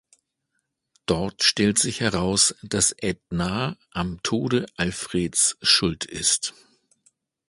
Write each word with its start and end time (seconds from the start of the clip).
Dort 1.05 1.43
stellt 1.43 1.77
sich 1.77 1.99
heraus, 2.01 2.55
dass 2.63 2.91
Edna 2.97 3.77
am 3.91 4.19
Tode 4.23 4.65
Alfreds 4.75 5.57
schuld 5.61 6.05
ist. 6.05 6.55